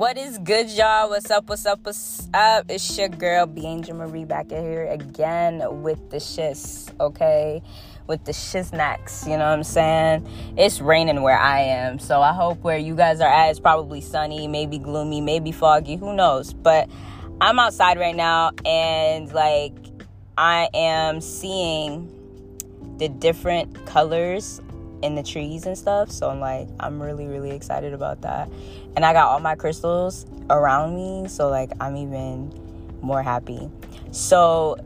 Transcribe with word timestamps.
What 0.00 0.16
is 0.16 0.38
good, 0.38 0.70
y'all? 0.70 1.10
What's 1.10 1.30
up? 1.30 1.46
What's 1.46 1.66
up? 1.66 1.80
What's 1.82 2.26
up? 2.32 2.70
It's 2.70 2.96
your 2.96 3.10
girl, 3.10 3.44
B 3.44 3.66
Angel 3.66 3.94
Marie, 3.94 4.24
back 4.24 4.50
in 4.50 4.62
here 4.62 4.86
again 4.86 5.62
with 5.82 6.08
the 6.08 6.18
shiz, 6.18 6.90
okay? 6.98 7.60
With 8.06 8.24
the 8.24 8.32
shiznacks, 8.32 9.24
you 9.26 9.36
know 9.36 9.44
what 9.44 9.58
I'm 9.58 9.62
saying? 9.62 10.26
It's 10.56 10.80
raining 10.80 11.20
where 11.20 11.36
I 11.38 11.60
am, 11.60 11.98
so 11.98 12.22
I 12.22 12.32
hope 12.32 12.62
where 12.62 12.78
you 12.78 12.96
guys 12.96 13.20
are 13.20 13.30
at 13.30 13.50
is 13.50 13.60
probably 13.60 14.00
sunny, 14.00 14.48
maybe 14.48 14.78
gloomy, 14.78 15.20
maybe 15.20 15.52
foggy, 15.52 15.96
who 15.96 16.16
knows? 16.16 16.54
But 16.54 16.88
I'm 17.38 17.58
outside 17.58 17.98
right 17.98 18.16
now, 18.16 18.52
and 18.64 19.30
like, 19.34 19.74
I 20.38 20.70
am 20.72 21.20
seeing 21.20 22.08
the 22.96 23.10
different 23.10 23.84
colors 23.84 24.62
in 25.02 25.14
the 25.14 25.22
trees 25.22 25.64
and 25.66 25.76
stuff. 25.78 26.10
So 26.10 26.28
I'm 26.28 26.40
like, 26.40 26.68
I'm 26.78 27.00
really, 27.02 27.26
really 27.26 27.50
excited 27.52 27.94
about 27.94 28.20
that. 28.22 28.50
And 28.96 29.04
I 29.04 29.12
got 29.12 29.28
all 29.28 29.40
my 29.40 29.54
crystals 29.54 30.26
around 30.48 30.96
me. 30.96 31.28
So, 31.28 31.48
like, 31.48 31.70
I'm 31.80 31.96
even 31.96 32.52
more 33.00 33.22
happy. 33.22 33.70
So, 34.10 34.76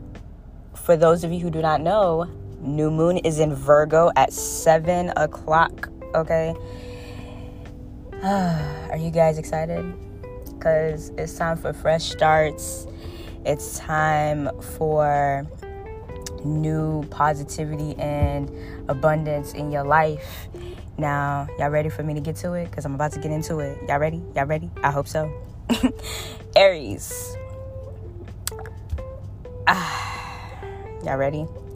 for 0.73 0.95
those 0.95 1.23
of 1.23 1.31
you 1.31 1.39
who 1.39 1.49
do 1.49 1.61
not 1.61 1.81
know, 1.81 2.29
new 2.59 2.91
moon 2.91 3.17
is 3.17 3.39
in 3.39 3.53
Virgo 3.53 4.11
at 4.15 4.31
7 4.31 5.11
o'clock. 5.17 5.89
Okay. 6.13 6.55
Are 8.23 8.97
you 8.97 9.11
guys 9.11 9.37
excited? 9.37 9.85
Because 10.45 11.11
it's 11.17 11.37
time 11.37 11.57
for 11.57 11.73
fresh 11.73 12.03
starts. 12.03 12.87
It's 13.45 13.77
time 13.77 14.49
for 14.61 15.45
new 16.43 17.03
positivity 17.09 17.95
and 17.97 18.51
abundance 18.87 19.53
in 19.53 19.71
your 19.71 19.83
life. 19.83 20.47
Now, 20.97 21.47
y'all 21.59 21.69
ready 21.69 21.89
for 21.89 22.03
me 22.03 22.13
to 22.13 22.21
get 22.21 22.37
to 22.37 22.53
it? 22.53 22.69
Because 22.69 22.85
I'm 22.85 22.95
about 22.95 23.11
to 23.13 23.19
get 23.19 23.31
into 23.31 23.59
it. 23.59 23.77
Y'all 23.87 23.99
ready? 23.99 24.21
Y'all 24.35 24.45
ready? 24.45 24.69
I 24.81 24.91
hope 24.91 25.07
so. 25.07 25.29
Aries. 26.55 27.35
Ah, 29.67 30.59
y'all 31.03 31.17
ready? 31.17 31.45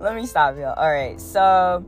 Let 0.00 0.16
me 0.16 0.24
stop 0.26 0.56
y'all. 0.56 0.74
All 0.74 0.90
right. 0.90 1.20
So, 1.20 1.84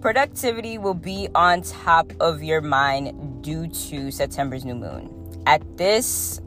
productivity 0.00 0.78
will 0.78 0.94
be 0.94 1.28
on 1.34 1.62
top 1.62 2.12
of 2.20 2.42
your 2.42 2.62
mind 2.62 3.42
due 3.42 3.68
to 3.68 4.10
September's 4.10 4.64
new 4.64 4.74
moon. 4.74 5.42
At 5.46 5.76
this 5.76 6.40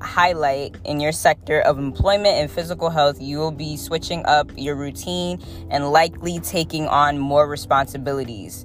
highlight 0.00 0.76
in 0.84 1.00
your 1.00 1.12
sector 1.12 1.60
of 1.60 1.78
employment 1.78 2.36
and 2.36 2.50
physical 2.50 2.90
health, 2.90 3.20
you 3.20 3.38
will 3.38 3.52
be 3.52 3.76
switching 3.76 4.24
up 4.26 4.50
your 4.56 4.74
routine 4.74 5.42
and 5.70 5.90
likely 5.90 6.40
taking 6.40 6.86
on 6.86 7.18
more 7.18 7.46
responsibilities. 7.46 8.64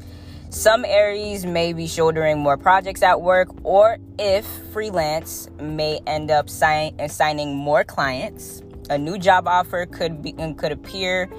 Some 0.50 0.84
Aries 0.84 1.46
may 1.46 1.74
be 1.74 1.86
shouldering 1.86 2.40
more 2.40 2.58
projects 2.58 3.04
at 3.04 3.22
work, 3.22 3.50
or 3.64 4.00
if 4.18 4.46
freelance, 4.74 5.48
may 5.60 6.00
end 6.08 6.32
up 6.32 6.50
sign, 6.50 7.08
signing 7.08 7.56
more 7.56 7.84
clients. 7.84 8.64
A 8.90 8.98
new 8.98 9.20
job 9.20 9.48
offer 9.48 9.86
could 9.86 10.24
be 10.24 10.34
could 10.58 10.72
appear, 10.72 11.30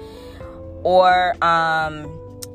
or 0.83 1.35
um, 1.43 2.05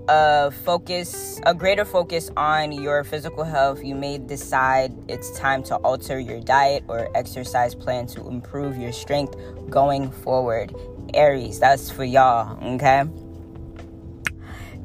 a 0.09 0.51
focus, 0.51 1.41
a 1.45 1.55
greater 1.55 1.85
focus 1.85 2.31
on 2.37 2.73
your 2.73 3.05
physical 3.05 3.45
health, 3.45 3.83
you 3.85 3.95
may 3.95 4.19
decide 4.19 4.93
it's 5.09 5.37
time 5.39 5.63
to 5.65 5.77
alter 5.77 6.19
your 6.19 6.41
diet 6.41 6.85
or 6.89 7.09
exercise 7.17 7.75
plan 7.75 8.07
to 8.07 8.29
improve 8.29 8.77
your 8.77 8.93
strength 8.93 9.37
going 9.69 10.11
forward. 10.11 10.75
Aries, 11.15 11.59
that's 11.59 11.91
for 11.91 12.05
y'all, 12.05 12.59
okay? 12.75 13.05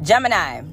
Gemini, 0.01 0.63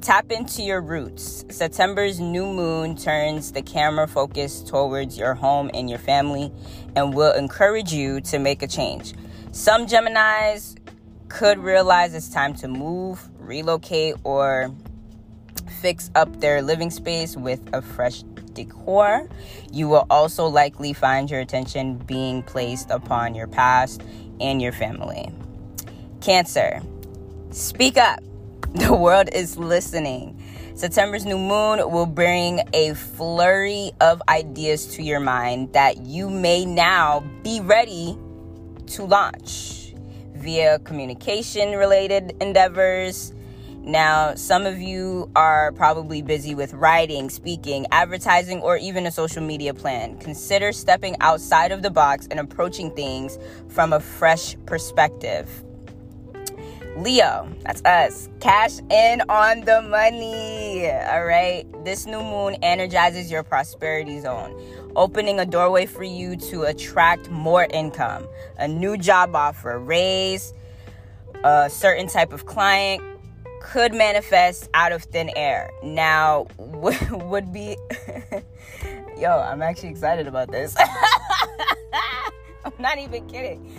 tap 0.00 0.32
into 0.32 0.62
your 0.62 0.80
roots. 0.80 1.44
September's 1.50 2.18
new 2.18 2.46
moon 2.46 2.96
turns 2.96 3.52
the 3.52 3.62
camera 3.62 4.08
focus 4.08 4.62
towards 4.62 5.16
your 5.16 5.34
home 5.34 5.70
and 5.74 5.88
your 5.88 6.00
family 6.00 6.52
and 6.96 7.14
will 7.14 7.32
encourage 7.32 7.92
you 7.92 8.20
to 8.22 8.38
make 8.40 8.62
a 8.62 8.66
change. 8.66 9.14
Some 9.52 9.86
Geminis 9.86 10.76
could 11.28 11.58
realize 11.58 12.14
it's 12.14 12.28
time 12.28 12.54
to 12.54 12.68
move, 12.68 13.28
relocate, 13.42 14.16
or 14.24 14.74
fix 15.80 16.10
up 16.14 16.40
their 16.40 16.62
living 16.62 16.90
space 16.90 17.36
with 17.36 17.60
a 17.72 17.82
fresh 17.82 18.22
decor. 18.54 19.28
You 19.72 19.88
will 19.88 20.06
also 20.10 20.46
likely 20.46 20.92
find 20.92 21.30
your 21.30 21.40
attention 21.40 21.98
being 21.98 22.42
placed 22.42 22.90
upon 22.90 23.34
your 23.34 23.46
past 23.46 24.02
and 24.40 24.60
your 24.60 24.72
family. 24.72 25.32
Cancer, 26.20 26.80
speak 27.50 27.96
up. 27.96 28.20
The 28.74 28.94
world 28.94 29.28
is 29.34 29.58
listening. 29.58 30.42
September's 30.74 31.26
new 31.26 31.36
moon 31.36 31.90
will 31.90 32.06
bring 32.06 32.62
a 32.72 32.94
flurry 32.94 33.92
of 34.00 34.22
ideas 34.30 34.86
to 34.94 35.02
your 35.02 35.20
mind 35.20 35.74
that 35.74 35.98
you 36.06 36.30
may 36.30 36.64
now 36.64 37.22
be 37.42 37.60
ready 37.60 38.16
to 38.86 39.04
launch 39.04 39.81
via 40.42 40.80
communication 40.80 41.72
related 41.72 42.36
endeavors. 42.42 43.32
Now, 43.84 44.34
some 44.34 44.66
of 44.66 44.80
you 44.80 45.30
are 45.34 45.72
probably 45.72 46.22
busy 46.22 46.54
with 46.54 46.72
writing, 46.74 47.30
speaking, 47.30 47.86
advertising, 47.90 48.60
or 48.60 48.76
even 48.76 49.06
a 49.06 49.10
social 49.10 49.42
media 49.42 49.74
plan. 49.74 50.18
Consider 50.18 50.72
stepping 50.72 51.16
outside 51.20 51.72
of 51.72 51.82
the 51.82 51.90
box 51.90 52.28
and 52.30 52.38
approaching 52.38 52.90
things 52.94 53.38
from 53.68 53.92
a 53.92 54.00
fresh 54.00 54.56
perspective. 54.66 55.48
Leo, 56.96 57.48
that's 57.60 57.82
us. 57.84 58.28
Cash 58.40 58.78
in 58.90 59.22
on 59.28 59.60
the 59.62 59.80
money. 59.82 60.90
All 60.90 61.24
right. 61.24 61.64
This 61.84 62.06
new 62.06 62.22
moon 62.22 62.56
energizes 62.62 63.30
your 63.30 63.42
prosperity 63.42 64.20
zone, 64.20 64.54
opening 64.94 65.40
a 65.40 65.46
doorway 65.46 65.86
for 65.86 66.04
you 66.04 66.36
to 66.36 66.64
attract 66.64 67.30
more 67.30 67.66
income, 67.72 68.26
a 68.58 68.68
new 68.68 68.96
job 68.98 69.34
offer, 69.34 69.78
raise, 69.78 70.52
a 71.44 71.70
certain 71.70 72.08
type 72.08 72.32
of 72.32 72.46
client 72.46 73.02
could 73.62 73.94
manifest 73.94 74.68
out 74.74 74.92
of 74.92 75.02
thin 75.04 75.30
air. 75.34 75.70
Now, 75.82 76.46
would 76.58 77.52
be. 77.52 77.76
Yo, 79.18 79.30
I'm 79.30 79.62
actually 79.62 79.90
excited 79.90 80.26
about 80.26 80.50
this. 80.50 80.76
I'm 82.64 82.72
not 82.78 82.98
even 82.98 83.26
kidding 83.28 83.70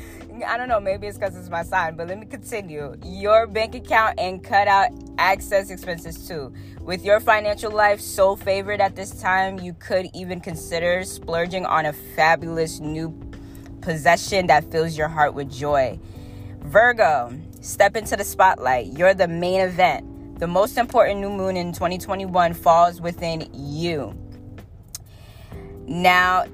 I 0.47 0.57
don't 0.57 0.67
know, 0.67 0.79
maybe 0.79 1.05
it's 1.05 1.17
because 1.17 1.35
it's 1.35 1.49
my 1.49 1.63
sign, 1.63 1.95
but 1.95 2.07
let 2.07 2.19
me 2.19 2.25
continue. 2.25 2.95
Your 3.05 3.45
bank 3.45 3.75
account 3.75 4.19
and 4.19 4.43
cut 4.43 4.67
out 4.67 4.89
access 5.17 5.69
expenses 5.69 6.27
too. 6.27 6.51
With 6.81 7.05
your 7.05 7.19
financial 7.19 7.71
life 7.71 8.01
so 8.01 8.35
favored 8.35 8.81
at 8.81 8.95
this 8.95 9.21
time, 9.21 9.59
you 9.59 9.73
could 9.73 10.07
even 10.13 10.39
consider 10.39 11.03
splurging 11.03 11.65
on 11.65 11.85
a 11.85 11.93
fabulous 11.93 12.79
new 12.79 13.11
possession 13.81 14.47
that 14.47 14.69
fills 14.71 14.97
your 14.97 15.07
heart 15.07 15.35
with 15.35 15.51
joy. 15.51 15.99
Virgo, 16.61 17.37
step 17.61 17.95
into 17.95 18.15
the 18.15 18.23
spotlight. 18.23 18.87
You're 18.87 19.13
the 19.13 19.27
main 19.27 19.61
event. 19.61 20.39
The 20.39 20.47
most 20.47 20.77
important 20.77 21.19
new 21.19 21.29
moon 21.29 21.57
in 21.57 21.73
2021 21.73 22.53
falls 22.53 22.99
within 22.99 23.47
you. 23.53 24.17
Now 25.85 26.45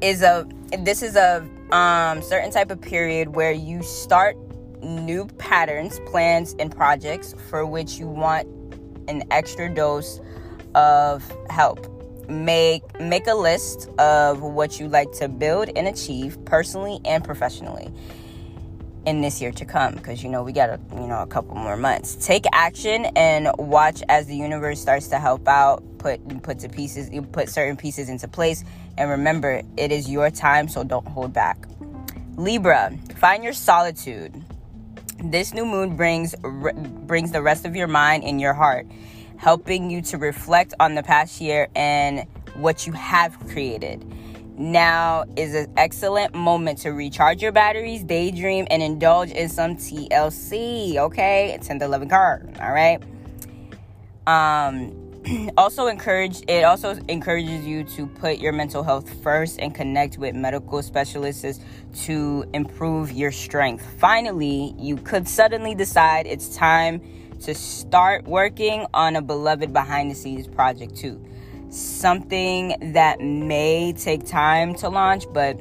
is 0.00 0.22
a 0.22 0.48
this 0.80 1.02
is 1.02 1.14
a 1.14 1.46
um, 1.72 2.22
certain 2.22 2.50
type 2.50 2.70
of 2.70 2.80
period 2.80 3.34
where 3.34 3.52
you 3.52 3.82
start 3.82 4.36
new 4.82 5.26
patterns, 5.38 6.00
plans, 6.06 6.54
and 6.58 6.74
projects 6.74 7.34
for 7.48 7.64
which 7.64 7.98
you 7.98 8.06
want 8.06 8.46
an 9.08 9.22
extra 9.30 9.72
dose 9.72 10.20
of 10.74 11.24
help. 11.50 11.88
Make 12.28 12.82
make 13.00 13.26
a 13.26 13.34
list 13.34 13.88
of 13.98 14.42
what 14.42 14.78
you 14.78 14.88
like 14.88 15.10
to 15.12 15.28
build 15.28 15.70
and 15.74 15.88
achieve 15.88 16.42
personally 16.44 17.00
and 17.04 17.24
professionally 17.24 17.92
in 19.06 19.20
this 19.20 19.40
year 19.40 19.50
to 19.52 19.64
come 19.64 19.94
because 19.94 20.22
you 20.22 20.28
know 20.28 20.42
we 20.42 20.52
got 20.52 20.70
a 20.70 20.80
you 20.94 21.06
know 21.06 21.22
a 21.22 21.26
couple 21.26 21.54
more 21.54 21.76
months. 21.76 22.14
Take 22.14 22.44
action 22.52 23.06
and 23.16 23.50
watch 23.58 24.02
as 24.08 24.26
the 24.26 24.36
universe 24.36 24.80
starts 24.80 25.08
to 25.08 25.18
help 25.18 25.46
out 25.48 25.82
put 25.98 26.42
put 26.42 26.58
to 26.60 26.68
pieces 26.68 27.10
you 27.10 27.22
put 27.22 27.48
certain 27.48 27.76
pieces 27.76 28.08
into 28.08 28.28
place. 28.28 28.64
And 28.98 29.10
remember 29.10 29.62
it 29.76 29.92
is 29.92 30.08
your 30.08 30.30
time 30.30 30.68
so 30.68 30.84
don't 30.84 31.06
hold 31.06 31.32
back. 31.32 31.66
Libra 32.36 32.92
find 33.16 33.42
your 33.42 33.52
solitude. 33.52 34.42
This 35.22 35.52
new 35.52 35.64
moon 35.64 35.96
brings 35.96 36.34
brings 36.36 37.32
the 37.32 37.42
rest 37.42 37.64
of 37.64 37.76
your 37.76 37.88
mind 37.88 38.24
and 38.24 38.40
your 38.40 38.54
heart 38.54 38.86
helping 39.36 39.90
you 39.90 40.00
to 40.00 40.18
reflect 40.18 40.72
on 40.78 40.94
the 40.94 41.02
past 41.02 41.40
year 41.40 41.66
and 41.74 42.28
what 42.54 42.86
you 42.86 42.92
have 42.92 43.38
created 43.48 44.04
now 44.58 45.24
is 45.36 45.54
an 45.54 45.72
excellent 45.76 46.34
moment 46.34 46.78
to 46.78 46.90
recharge 46.90 47.42
your 47.42 47.52
batteries, 47.52 48.02
daydream, 48.02 48.66
and 48.70 48.82
indulge 48.82 49.30
in 49.30 49.48
some 49.48 49.76
TLC. 49.76 50.96
Okay, 50.96 51.58
10 51.60 51.78
to 51.78 51.84
11 51.84 52.08
card. 52.08 52.58
All 52.60 52.72
right. 52.72 53.02
Um, 54.26 55.02
also 55.56 55.86
encourage 55.86 56.42
it 56.48 56.64
also 56.64 56.98
encourages 57.08 57.64
you 57.66 57.84
to 57.84 58.06
put 58.06 58.38
your 58.38 58.52
mental 58.52 58.82
health 58.82 59.12
first 59.22 59.58
and 59.60 59.74
connect 59.74 60.18
with 60.18 60.34
medical 60.34 60.82
specialists 60.82 61.60
to 62.04 62.44
improve 62.52 63.12
your 63.12 63.30
strength. 63.30 63.86
Finally, 63.98 64.74
you 64.78 64.96
could 64.96 65.28
suddenly 65.28 65.74
decide 65.74 66.26
it's 66.26 66.56
time 66.56 67.00
to 67.40 67.54
start 67.54 68.24
working 68.24 68.86
on 68.94 69.16
a 69.16 69.22
beloved 69.22 69.72
behind 69.72 70.10
the 70.10 70.14
scenes 70.14 70.46
project 70.46 70.96
too. 70.96 71.20
Something 71.72 72.92
that 72.92 73.20
may 73.22 73.94
take 73.94 74.26
time 74.26 74.74
to 74.76 74.90
launch, 74.90 75.24
but 75.32 75.58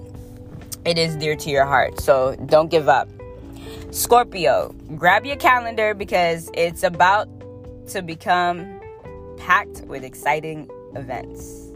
it 0.84 0.98
is 0.98 1.16
dear 1.16 1.38
to 1.38 1.50
your 1.50 1.66
heart. 1.66 2.02
So 2.02 2.36
don't 2.48 2.70
give 2.70 2.90
up. 2.90 3.08
Scorpio, 3.92 4.76
grab 4.98 5.26
your 5.26 5.38
calendar 5.38 5.94
because 5.94 6.52
it's 6.54 6.84
about 6.84 7.30
to 7.92 8.02
become 8.02 8.82
packed 9.38 9.82
with 9.86 10.04
exciting 10.04 10.70
events. 10.96 11.70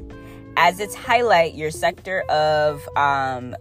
As 0.58 0.82
its 0.82 0.96
highlight, 0.96 1.56
your 1.56 1.72
sector 1.72 2.22
of 2.24 2.88
um, 2.98 3.56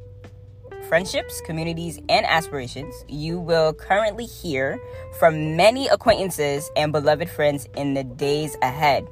friendships, 0.88 1.40
communities, 1.42 2.00
and 2.08 2.26
aspirations, 2.26 3.04
you 3.08 3.38
will 3.38 3.74
currently 3.74 4.26
hear 4.26 4.80
from 5.20 5.56
many 5.56 5.86
acquaintances 5.86 6.68
and 6.76 6.92
beloved 6.92 7.30
friends 7.30 7.68
in 7.76 7.94
the 7.94 8.02
days 8.02 8.56
ahead. 8.60 9.06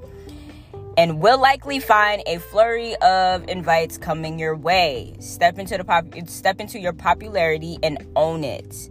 And 0.97 1.21
will 1.21 1.41
likely 1.41 1.81
find 1.81 2.23
a 2.27 2.39
flurry 2.39 2.95
of 2.97 3.49
invites 3.49 3.97
coming 3.97 4.39
your 4.39 4.55
way. 4.55 5.15
Step 5.21 5.59
into 5.59 5.79
the 5.79 5.85
pop 5.85 6.05
step 6.27 6.61
into 6.61 6.79
your 6.79 6.93
popularity 6.93 7.79
and 7.83 8.07
own 8.15 8.45
it. 8.45 8.91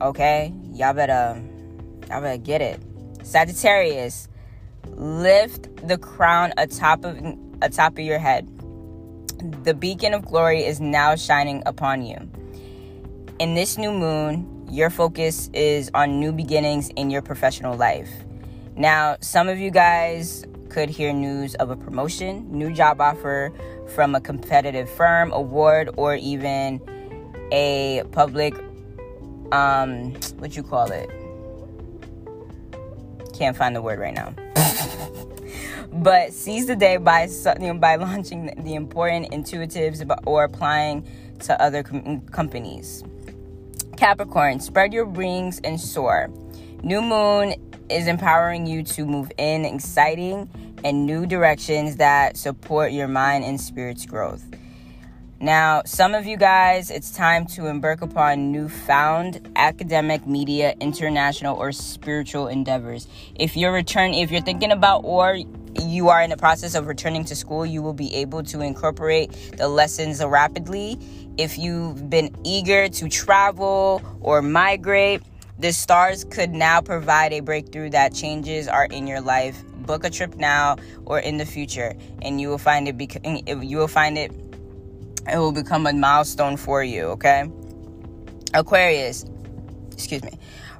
Okay? 0.00 0.54
Y'all 0.72 0.94
better 0.94 1.42
y'all 2.08 2.22
better 2.22 2.38
get 2.38 2.62
it. 2.62 2.80
Sagittarius, 3.22 4.28
lift 4.86 5.86
the 5.86 5.98
crown 5.98 6.52
atop 6.56 7.04
of 7.04 7.18
atop 7.60 7.92
of 7.92 8.04
your 8.04 8.18
head 8.18 8.48
the 9.62 9.74
beacon 9.74 10.12
of 10.14 10.24
glory 10.24 10.64
is 10.64 10.80
now 10.80 11.16
shining 11.16 11.62
upon 11.66 12.04
you. 12.04 12.16
In 13.38 13.54
this 13.54 13.78
new 13.78 13.92
moon, 13.92 14.66
your 14.70 14.90
focus 14.90 15.48
is 15.54 15.90
on 15.94 16.20
new 16.20 16.32
beginnings 16.32 16.90
in 16.90 17.10
your 17.10 17.22
professional 17.22 17.76
life. 17.76 18.10
Now, 18.76 19.16
some 19.20 19.48
of 19.48 19.58
you 19.58 19.70
guys 19.70 20.44
could 20.70 20.88
hear 20.88 21.12
news 21.12 21.54
of 21.56 21.70
a 21.70 21.76
promotion, 21.76 22.46
new 22.50 22.72
job 22.72 23.00
offer 23.00 23.52
from 23.94 24.14
a 24.14 24.20
competitive 24.20 24.88
firm, 24.88 25.32
award, 25.32 25.90
or 25.96 26.14
even 26.14 26.80
a 27.52 28.02
public 28.12 28.54
um 29.52 30.12
what 30.38 30.56
you 30.56 30.62
call 30.62 30.90
it? 30.92 31.10
Can't 33.34 33.56
find 33.56 33.74
the 33.74 33.82
word 33.82 33.98
right 33.98 34.14
now. 34.14 34.34
but 35.92 36.32
seize 36.32 36.66
the 36.66 36.76
day 36.76 36.96
by 36.96 37.24
you 37.24 37.72
know, 37.72 37.74
by 37.74 37.96
launching 38.06 38.54
the 38.62 38.74
important 38.74 39.30
intuitives 39.32 40.06
or 40.26 40.44
applying 40.44 41.06
to 41.40 41.60
other 41.60 41.82
com- 41.82 42.20
companies. 42.28 43.02
Capricorn, 43.96 44.60
spread 44.60 44.92
your 44.92 45.04
wings 45.04 45.60
and 45.64 45.80
soar. 45.80 46.30
New 46.82 47.02
moon 47.02 47.54
is 47.90 48.06
empowering 48.06 48.66
you 48.66 48.82
to 48.84 49.04
move 49.04 49.32
in 49.36 49.64
exciting 49.64 50.48
and 50.84 51.06
new 51.06 51.26
directions 51.26 51.96
that 51.96 52.36
support 52.36 52.92
your 52.92 53.08
mind 53.08 53.44
and 53.44 53.60
spirit's 53.60 54.06
growth. 54.06 54.44
Now, 55.42 55.80
some 55.86 56.14
of 56.14 56.26
you 56.26 56.36
guys, 56.36 56.90
it's 56.90 57.10
time 57.10 57.46
to 57.46 57.66
embark 57.66 58.02
upon 58.02 58.52
newfound 58.52 59.50
academic, 59.56 60.26
media, 60.26 60.74
international, 60.80 61.56
or 61.56 61.72
spiritual 61.72 62.46
endeavors. 62.48 63.08
If 63.34 63.56
you're 63.56 63.72
return, 63.72 64.12
if 64.12 64.30
you're 64.30 64.42
thinking 64.42 64.70
about 64.70 64.98
or 64.98 65.38
you 65.82 66.10
are 66.10 66.20
in 66.20 66.28
the 66.28 66.36
process 66.36 66.74
of 66.74 66.86
returning 66.86 67.24
to 67.24 67.34
school, 67.34 67.64
you 67.64 67.80
will 67.80 67.94
be 67.94 68.14
able 68.16 68.42
to 68.42 68.60
incorporate 68.60 69.32
the 69.56 69.66
lessons 69.66 70.22
rapidly. 70.22 70.98
If 71.38 71.56
you've 71.56 72.10
been 72.10 72.36
eager 72.44 72.90
to 72.90 73.08
travel 73.08 74.02
or 74.20 74.42
migrate, 74.42 75.22
the 75.60 75.72
stars 75.72 76.24
could 76.24 76.50
now 76.50 76.80
provide 76.80 77.34
a 77.34 77.40
breakthrough 77.40 77.90
that 77.90 78.14
changes 78.14 78.66
are 78.66 78.86
in 78.86 79.06
your 79.06 79.20
life. 79.20 79.62
Book 79.86 80.04
a 80.04 80.10
trip 80.10 80.36
now 80.36 80.76
or 81.04 81.18
in 81.18 81.36
the 81.36 81.44
future, 81.44 81.94
and 82.22 82.40
you 82.40 82.48
will 82.48 82.58
find 82.58 82.88
it. 82.88 82.96
Bec- 82.96 83.24
you 83.24 83.76
will 83.76 83.88
find 83.88 84.16
it. 84.16 84.32
It 85.30 85.36
will 85.36 85.52
become 85.52 85.86
a 85.86 85.92
milestone 85.92 86.56
for 86.56 86.82
you. 86.82 87.04
Okay, 87.16 87.50
Aquarius. 88.54 89.26
Excuse 89.92 90.22
me. 90.22 90.32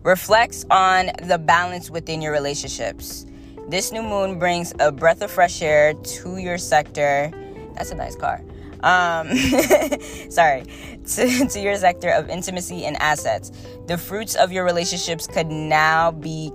Reflects 0.03 0.65
on 0.71 1.11
the 1.25 1.37
balance 1.37 1.91
within 1.91 2.23
your 2.23 2.32
relationships. 2.32 3.27
This 3.69 3.93
new 3.93 4.03
moon 4.03 4.38
brings 4.38 4.73
a 4.81 4.91
breath 4.91 5.21
of 5.21 5.31
fresh 5.31 5.61
air 5.61 5.93
to 5.93 6.38
your 6.38 6.56
sector. 6.56 7.31
That's 7.75 7.91
a 7.91 7.94
nice 7.94 8.17
car. 8.17 8.43
Um, 8.82 9.35
sorry, 10.31 10.65
to, 11.06 11.47
to 11.49 11.61
your 11.61 11.77
sector 11.77 12.11
of 12.11 12.29
intimacy 12.29 12.85
and 12.85 12.97
assets. 12.97 13.53
The 13.87 13.99
fruits 13.99 14.35
of 14.35 14.53
your 14.53 14.65
relationships 14.65 15.27
could 15.27 15.49
now 15.49 16.11
be 16.11 16.53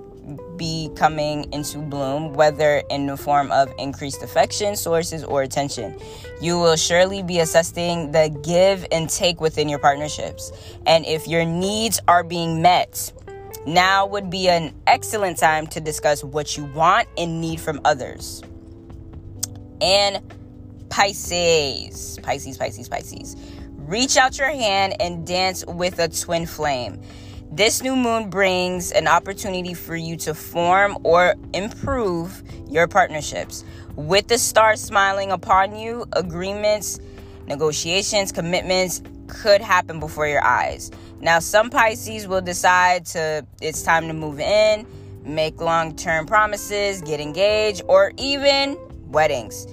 be 0.57 0.89
coming 0.95 1.51
into 1.53 1.77
bloom, 1.79 2.33
whether 2.33 2.81
in 2.89 3.05
the 3.05 3.17
form 3.17 3.51
of 3.51 3.71
increased 3.77 4.23
affection, 4.23 4.75
sources, 4.75 5.23
or 5.23 5.43
attention. 5.43 5.99
You 6.41 6.57
will 6.57 6.77
surely 6.77 7.21
be 7.21 7.39
assessing 7.39 8.11
the 8.11 8.29
give 8.43 8.85
and 8.91 9.09
take 9.09 9.39
within 9.39 9.69
your 9.69 9.79
partnerships. 9.79 10.51
And 10.85 11.05
if 11.05 11.27
your 11.27 11.45
needs 11.45 11.99
are 12.07 12.23
being 12.23 12.61
met, 12.61 13.11
now 13.65 14.05
would 14.05 14.29
be 14.29 14.49
an 14.49 14.73
excellent 14.87 15.37
time 15.37 15.67
to 15.67 15.79
discuss 15.79 16.23
what 16.23 16.57
you 16.57 16.65
want 16.65 17.07
and 17.17 17.41
need 17.41 17.59
from 17.59 17.81
others. 17.83 18.41
And 19.81 20.21
Pisces, 20.95 22.17
Pisces, 22.23 22.57
Pisces, 22.57 22.87
Pisces. 22.87 23.35
Reach 23.79 24.15
out 24.15 24.37
your 24.37 24.49
hand 24.49 24.95
and 25.01 25.27
dance 25.27 25.65
with 25.67 25.99
a 25.99 26.07
twin 26.07 26.45
flame. 26.45 27.01
This 27.51 27.83
new 27.83 27.97
moon 27.97 28.29
brings 28.29 28.93
an 28.93 29.05
opportunity 29.05 29.73
for 29.73 29.97
you 29.97 30.15
to 30.15 30.33
form 30.33 30.97
or 31.03 31.35
improve 31.53 32.41
your 32.69 32.87
partnerships. 32.87 33.65
With 33.97 34.29
the 34.29 34.37
stars 34.37 34.79
smiling 34.79 35.33
upon 35.33 35.75
you, 35.75 36.05
agreements, 36.13 37.01
negotiations, 37.45 38.31
commitments 38.31 39.01
could 39.27 39.59
happen 39.59 39.99
before 39.99 40.27
your 40.27 40.45
eyes. 40.45 40.91
Now, 41.19 41.39
some 41.39 41.69
Pisces 41.69 42.25
will 42.25 42.41
decide 42.41 43.05
to 43.07 43.45
it's 43.61 43.81
time 43.81 44.07
to 44.07 44.13
move 44.13 44.39
in, 44.39 44.87
make 45.25 45.59
long-term 45.59 46.25
promises, 46.25 47.01
get 47.01 47.19
engaged, 47.19 47.81
or 47.89 48.13
even 48.15 48.77
weddings. 49.07 49.67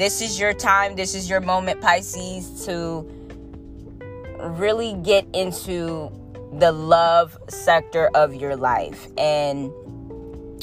This 0.00 0.22
is 0.22 0.40
your 0.40 0.54
time, 0.54 0.96
this 0.96 1.14
is 1.14 1.28
your 1.28 1.42
moment 1.42 1.82
Pisces 1.82 2.64
to 2.64 3.06
really 4.38 4.94
get 5.02 5.26
into 5.34 6.10
the 6.54 6.72
love 6.72 7.36
sector 7.50 8.08
of 8.14 8.34
your 8.34 8.56
life 8.56 9.08
and 9.18 9.70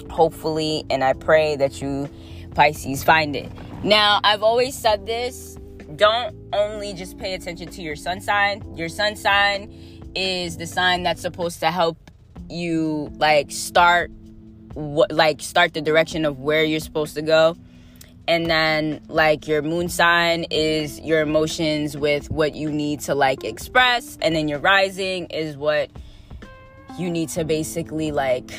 hopefully 0.10 0.86
and 0.90 1.04
I 1.04 1.14
pray 1.14 1.56
that 1.56 1.84
you 1.84 2.10
Pisces 2.56 3.04
find 3.04 3.36
it. 3.36 3.52
Now, 3.84 4.22
I've 4.24 4.42
always 4.42 4.76
said 4.76 5.06
this 5.06 5.56
don't 5.96 6.36
only 6.52 6.96
just 6.96 7.20
pay 7.20 7.36
attention 7.36 7.70
to 7.70 7.84
your 7.84 7.96
sun 7.96 8.22
sign. 8.22 8.64
Your 8.76 8.90
sun 8.90 9.16
sign 9.16 9.72
is 10.16 10.58
the 10.58 10.66
sign 10.66 11.04
that's 11.04 11.22
supposed 11.22 11.60
to 11.60 11.70
help 11.70 12.10
you 12.50 13.12
like 13.18 13.52
start 13.52 14.10
what 14.74 15.12
like 15.12 15.44
start 15.44 15.76
the 15.76 15.82
direction 15.82 16.26
of 16.26 16.40
where 16.40 16.64
you're 16.64 16.80
supposed 16.80 17.14
to 17.14 17.22
go. 17.22 17.56
And 18.28 18.50
then 18.50 19.02
like 19.08 19.48
your 19.48 19.62
moon 19.62 19.88
sign 19.88 20.46
is 20.52 21.00
your 21.00 21.22
emotions 21.22 21.96
with 21.96 22.30
what 22.30 22.56
you 22.56 22.70
need 22.70 23.00
to 23.02 23.16
like 23.16 23.46
express 23.46 24.18
and 24.22 24.36
then 24.36 24.50
your 24.50 24.60
rising 24.60 25.28
is 25.28 25.56
what 25.56 25.90
you 26.98 27.10
need 27.10 27.30
to 27.30 27.46
basically 27.46 28.12
like 28.12 28.52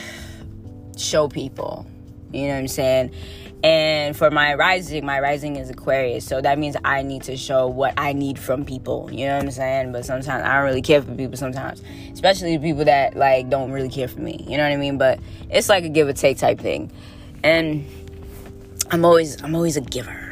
show 0.97 1.29
people. 1.29 1.87
You 2.33 2.43
know 2.49 2.55
what 2.55 2.61
I'm 2.61 2.69
saying? 2.69 3.15
And 3.65 4.17
for 4.17 4.31
my 4.31 4.55
rising, 4.55 5.05
my 5.05 5.19
rising 5.19 5.57
is 5.57 5.69
Aquarius. 5.69 6.25
So 6.25 6.41
that 6.41 6.59
means 6.59 6.77
I 6.85 7.03
need 7.03 7.25
to 7.25 7.37
show 7.37 7.67
what 7.67 7.95
I 7.97 8.13
need 8.13 8.39
from 8.39 8.65
people. 8.65 9.11
You 9.11 9.27
know 9.27 9.37
what 9.37 9.45
I'm 9.47 9.51
saying? 9.51 9.93
But 9.93 10.05
sometimes 10.05 10.45
I 10.45 10.55
don't 10.55 10.65
really 10.65 10.83
care 10.83 11.03
for 11.03 11.13
people 11.15 11.37
sometimes. 11.37 11.83
Especially 12.13 12.57
people 12.59 12.85
that 12.85 13.17
like 13.17 13.51
don't 13.51 13.73
really 13.73 13.89
care 13.89 14.07
for 14.07 14.21
me. 14.21 14.45
You 14.49 14.57
know 14.57 14.63
what 14.63 14.73
I 14.73 14.77
mean? 14.77 14.97
But 14.97 15.19
it's 15.51 15.69
like 15.69 15.85
a 15.85 15.89
give 15.89 16.07
or 16.07 16.13
take 16.13 16.39
type 16.39 16.61
thing. 16.61 16.93
And 17.43 17.85
I'm 18.91 19.05
always 19.05 19.43
I'm 19.43 19.55
always 19.55 19.77
a 19.77 19.83
giver. 19.83 20.25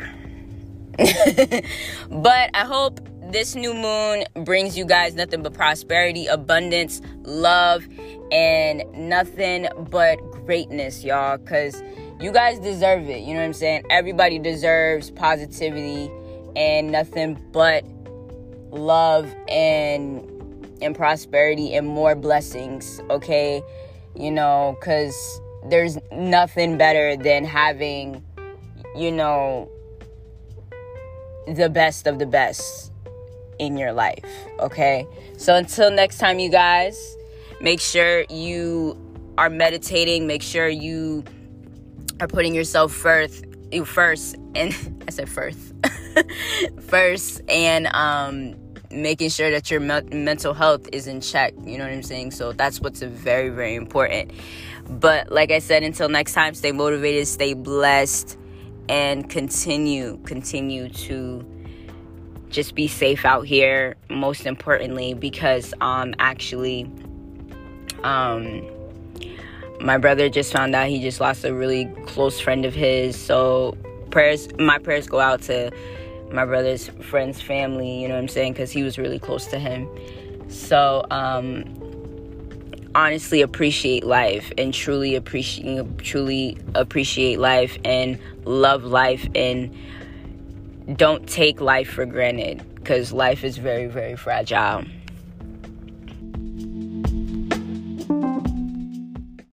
but 0.99 2.51
I 2.55 2.65
hope 2.65 3.01
this 3.31 3.55
new 3.55 3.75
moon 3.75 4.25
brings 4.45 4.79
you 4.79 4.87
guys 4.87 5.15
nothing 5.15 5.43
but 5.43 5.53
prosperity, 5.53 6.27
abundance, 6.27 7.03
love, 7.23 7.87
and 8.33 8.83
nothing 8.95 9.69
but 9.91 10.17
greatness, 10.47 11.05
y'all. 11.05 11.37
Cause 11.39 11.83
you 12.19 12.33
guys 12.33 12.59
deserve 12.59 13.11
it. 13.11 13.21
You 13.21 13.35
know 13.35 13.41
what 13.41 13.47
I'm 13.47 13.53
saying? 13.53 13.85
Everybody 13.91 14.39
deserves 14.39 15.11
positivity 15.11 16.11
and 16.57 16.91
nothing 16.91 17.39
but 17.53 17.85
love 18.71 19.31
and 19.49 20.33
and 20.81 20.95
prosperity 20.95 21.75
and 21.75 21.87
more 21.87 22.15
blessings, 22.15 23.03
okay? 23.11 23.63
You 24.15 24.31
know, 24.31 24.79
cuz 24.81 25.15
there's 25.69 25.99
nothing 26.11 26.79
better 26.79 27.17
than 27.17 27.45
having 27.45 28.23
you 28.97 29.13
know 29.13 29.69
the 31.47 31.69
best 31.69 32.07
of 32.07 32.19
the 32.19 32.27
best 32.27 32.93
in 33.59 33.77
your 33.77 33.93
life, 33.93 34.25
okay? 34.61 35.07
So 35.39 35.55
until 35.55 35.91
next 35.91 36.19
time 36.19 36.39
you 36.39 36.51
guys, 36.51 37.17
make 37.61 37.81
sure 37.81 38.25
you 38.29 38.97
are 39.39 39.51
meditating, 39.51 40.27
make 40.27 40.43
sure 40.43 40.69
you 40.69 41.25
are 42.21 42.27
putting 42.27 42.55
yourself 42.55 42.93
first 42.93 43.45
you 43.73 43.85
first 43.85 44.37
and 44.55 44.75
I 45.09 45.11
said 45.11 45.29
first 45.29 45.75
first 46.81 47.43
and 47.49 47.87
um 47.89 48.57
making 48.91 49.29
sure 49.31 49.51
that 49.51 49.71
your 49.71 49.81
me- 49.81 50.09
mental 50.13 50.55
health 50.55 50.89
is 50.93 51.07
in 51.07 51.21
check 51.21 51.53
you 51.65 51.77
know 51.77 51.85
what 51.85 51.93
i'm 51.93 52.05
saying 52.05 52.31
so 52.31 52.53
that's 52.53 52.81
what's 52.81 53.03
very 53.03 53.49
very 53.49 53.75
important 53.75 54.31
but 54.89 55.31
like 55.33 55.51
i 55.51 55.59
said 55.59 55.83
until 55.83 56.09
next 56.09 56.35
time 56.35 56.55
stay 56.55 56.71
motivated 56.71 57.27
stay 57.27 57.53
blessed 57.53 58.39
and 58.89 59.29
continue 59.29 60.19
continue 60.25 60.89
to 60.89 61.45
just 62.51 62.75
be 62.75 62.87
safe 62.87 63.25
out 63.25 63.47
here 63.47 63.97
most 64.09 64.47
importantly 64.47 65.15
because 65.15 65.75
um 65.81 66.15
actually 66.19 66.91
um 68.05 68.63
my 69.81 69.99
brother 69.99 70.29
just 70.29 70.53
found 70.53 70.75
out 70.75 70.89
he 70.89 71.01
just 71.01 71.21
lost 71.21 71.45
a 71.45 71.55
really 71.55 71.87
close 72.07 72.41
friend 72.41 72.65
of 72.65 72.75
his. 72.75 73.17
So 73.17 73.77
prayers 74.11 74.49
my 74.59 74.79
prayers 74.79 75.07
go 75.07 75.21
out 75.21 75.43
to 75.43 75.71
my 76.33 76.45
brother's 76.45 76.89
friend's 77.03 77.41
family 77.41 78.03
you 78.03 78.09
know 78.09 78.15
what 78.15 78.21
i'm 78.21 78.29
saying 78.29 78.53
because 78.53 78.73
he 78.73 78.83
was 78.83 78.99
really 78.99 79.19
close 79.19 79.47
to 79.49 79.59
him. 79.59 79.89
So 80.49 81.05
um 81.11 81.65
honestly 82.97 83.43
appreciate 83.43 84.05
life 84.05 84.51
and 84.57 84.73
truly 84.73 85.17
appreciate 85.17 85.99
truly 85.99 86.57
appreciate 86.75 87.39
life 87.39 87.77
and 87.85 88.19
love 88.47 88.85
life 88.85 89.29
and 89.35 89.77
don't 90.97 91.29
take 91.29 91.61
life 91.61 91.91
for 91.91 92.07
granted 92.07 92.65
because 92.77 93.13
life 93.13 93.45
is 93.45 93.59
very 93.59 93.87
very 93.87 94.17
fragile 94.17 94.83